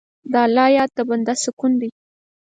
د 0.31 0.33
الله 0.45 0.65
یاد 0.77 0.89
د 0.97 0.99
بنده 1.09 1.33
سکون 1.43 1.73
دی. 1.81 1.89